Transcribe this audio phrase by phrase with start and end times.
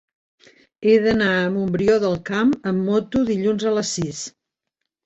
[0.89, 4.27] He d'anar a Montbrió del Camp amb moto dilluns a les sis.